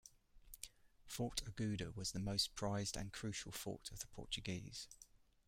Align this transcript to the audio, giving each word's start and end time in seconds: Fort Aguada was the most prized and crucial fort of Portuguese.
Fort 1.05 1.43
Aguada 1.45 1.91
was 1.95 2.11
the 2.11 2.17
most 2.19 2.55
prized 2.55 2.97
and 2.97 3.13
crucial 3.13 3.51
fort 3.51 3.91
of 3.91 3.99
Portuguese. 4.11 4.87